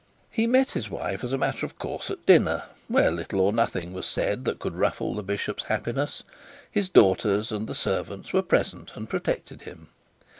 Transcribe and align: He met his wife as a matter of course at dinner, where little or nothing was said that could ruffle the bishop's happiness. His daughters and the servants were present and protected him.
He 0.31 0.47
met 0.47 0.71
his 0.71 0.89
wife 0.89 1.23
as 1.23 1.31
a 1.31 1.37
matter 1.37 1.63
of 1.63 1.77
course 1.77 2.09
at 2.09 2.25
dinner, 2.25 2.63
where 2.87 3.11
little 3.11 3.39
or 3.39 3.53
nothing 3.53 3.93
was 3.93 4.07
said 4.07 4.45
that 4.45 4.57
could 4.57 4.73
ruffle 4.73 5.13
the 5.13 5.21
bishop's 5.21 5.65
happiness. 5.65 6.23
His 6.71 6.89
daughters 6.89 7.51
and 7.51 7.67
the 7.67 7.75
servants 7.75 8.33
were 8.33 8.41
present 8.41 8.93
and 8.95 9.07
protected 9.07 9.61
him. 9.61 9.89